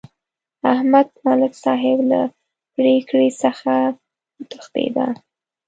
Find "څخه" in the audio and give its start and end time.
3.41-3.73